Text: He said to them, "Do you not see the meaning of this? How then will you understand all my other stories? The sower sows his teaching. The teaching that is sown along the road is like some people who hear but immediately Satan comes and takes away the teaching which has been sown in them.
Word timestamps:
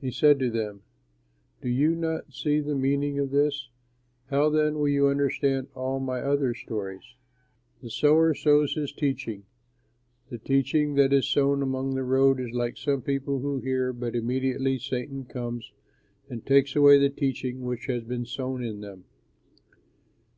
He 0.00 0.10
said 0.10 0.38
to 0.38 0.50
them, 0.50 0.80
"Do 1.60 1.68
you 1.68 1.94
not 1.94 2.32
see 2.32 2.58
the 2.60 2.74
meaning 2.74 3.18
of 3.18 3.32
this? 3.32 3.68
How 4.30 4.48
then 4.48 4.78
will 4.78 4.88
you 4.88 5.08
understand 5.08 5.66
all 5.74 6.00
my 6.00 6.22
other 6.22 6.54
stories? 6.54 7.16
The 7.82 7.90
sower 7.90 8.32
sows 8.32 8.72
his 8.76 8.94
teaching. 8.94 9.44
The 10.30 10.38
teaching 10.38 10.94
that 10.94 11.12
is 11.12 11.28
sown 11.28 11.60
along 11.60 11.94
the 11.96 12.02
road 12.02 12.40
is 12.40 12.52
like 12.52 12.78
some 12.78 13.02
people 13.02 13.40
who 13.40 13.58
hear 13.58 13.92
but 13.92 14.16
immediately 14.16 14.78
Satan 14.78 15.26
comes 15.26 15.70
and 16.30 16.46
takes 16.46 16.74
away 16.74 16.96
the 16.98 17.10
teaching 17.10 17.60
which 17.60 17.88
has 17.88 18.04
been 18.04 18.24
sown 18.24 18.64
in 18.64 18.80
them. 18.80 19.04